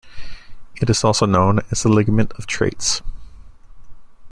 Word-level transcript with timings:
It 0.81 0.89
is 0.89 1.03
also 1.03 1.27
known 1.27 1.59
as 1.69 1.83
the 1.83 1.89
ligament 1.89 2.31
of 2.39 2.47
Treitz. 2.47 3.03